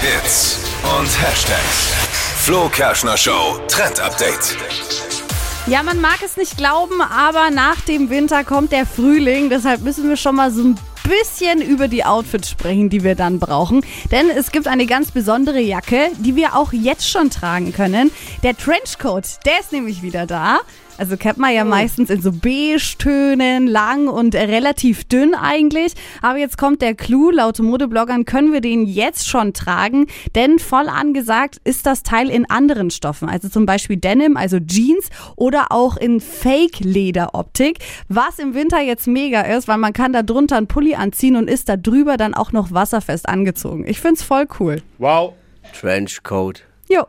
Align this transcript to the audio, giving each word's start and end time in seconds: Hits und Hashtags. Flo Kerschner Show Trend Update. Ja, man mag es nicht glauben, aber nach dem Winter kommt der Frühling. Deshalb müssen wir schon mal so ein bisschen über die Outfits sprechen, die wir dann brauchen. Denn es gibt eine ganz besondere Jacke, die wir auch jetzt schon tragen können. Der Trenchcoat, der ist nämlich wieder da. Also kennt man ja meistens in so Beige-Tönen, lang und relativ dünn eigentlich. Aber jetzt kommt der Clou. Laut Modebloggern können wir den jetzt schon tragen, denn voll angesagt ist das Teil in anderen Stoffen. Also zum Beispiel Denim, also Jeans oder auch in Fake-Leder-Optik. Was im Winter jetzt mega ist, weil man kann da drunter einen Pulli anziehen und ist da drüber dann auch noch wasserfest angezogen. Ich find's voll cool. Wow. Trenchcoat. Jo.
Hits 0.00 0.58
und 0.98 1.08
Hashtags. 1.22 1.92
Flo 2.44 2.70
Kerschner 2.70 3.18
Show 3.18 3.58
Trend 3.68 4.00
Update. 4.00 4.56
Ja, 5.66 5.82
man 5.82 6.00
mag 6.00 6.22
es 6.24 6.38
nicht 6.38 6.56
glauben, 6.56 7.02
aber 7.02 7.50
nach 7.50 7.82
dem 7.82 8.08
Winter 8.08 8.42
kommt 8.42 8.72
der 8.72 8.86
Frühling. 8.86 9.50
Deshalb 9.50 9.82
müssen 9.82 10.08
wir 10.08 10.16
schon 10.16 10.36
mal 10.36 10.50
so 10.50 10.62
ein 10.62 10.78
bisschen 11.02 11.60
über 11.60 11.86
die 11.86 12.02
Outfits 12.02 12.48
sprechen, 12.48 12.88
die 12.88 13.04
wir 13.04 13.14
dann 13.14 13.38
brauchen. 13.38 13.84
Denn 14.10 14.30
es 14.30 14.52
gibt 14.52 14.68
eine 14.68 14.86
ganz 14.86 15.10
besondere 15.10 15.60
Jacke, 15.60 16.08
die 16.16 16.34
wir 16.34 16.56
auch 16.56 16.72
jetzt 16.72 17.06
schon 17.06 17.28
tragen 17.28 17.74
können. 17.74 18.10
Der 18.42 18.56
Trenchcoat, 18.56 19.44
der 19.44 19.60
ist 19.60 19.70
nämlich 19.70 20.02
wieder 20.02 20.24
da. 20.24 20.60
Also 21.00 21.16
kennt 21.16 21.38
man 21.38 21.54
ja 21.54 21.64
meistens 21.64 22.10
in 22.10 22.20
so 22.20 22.30
Beige-Tönen, 22.30 23.66
lang 23.66 24.06
und 24.06 24.34
relativ 24.34 25.04
dünn 25.04 25.34
eigentlich. 25.34 25.94
Aber 26.20 26.36
jetzt 26.36 26.58
kommt 26.58 26.82
der 26.82 26.94
Clou. 26.94 27.30
Laut 27.30 27.58
Modebloggern 27.58 28.26
können 28.26 28.52
wir 28.52 28.60
den 28.60 28.84
jetzt 28.84 29.26
schon 29.26 29.54
tragen, 29.54 30.08
denn 30.34 30.58
voll 30.58 30.90
angesagt 30.90 31.56
ist 31.64 31.86
das 31.86 32.02
Teil 32.02 32.28
in 32.28 32.50
anderen 32.50 32.90
Stoffen. 32.90 33.30
Also 33.30 33.48
zum 33.48 33.64
Beispiel 33.64 33.96
Denim, 33.96 34.36
also 34.36 34.58
Jeans 34.60 35.08
oder 35.36 35.68
auch 35.70 35.96
in 35.96 36.20
Fake-Leder-Optik. 36.20 37.78
Was 38.08 38.38
im 38.38 38.52
Winter 38.52 38.82
jetzt 38.82 39.06
mega 39.06 39.40
ist, 39.40 39.68
weil 39.68 39.78
man 39.78 39.94
kann 39.94 40.12
da 40.12 40.22
drunter 40.22 40.58
einen 40.58 40.66
Pulli 40.66 40.96
anziehen 40.96 41.36
und 41.36 41.48
ist 41.48 41.70
da 41.70 41.78
drüber 41.78 42.18
dann 42.18 42.34
auch 42.34 42.52
noch 42.52 42.72
wasserfest 42.72 43.26
angezogen. 43.26 43.86
Ich 43.88 44.00
find's 44.00 44.22
voll 44.22 44.46
cool. 44.58 44.82
Wow. 44.98 45.32
Trenchcoat. 45.72 46.62
Jo. 46.90 47.04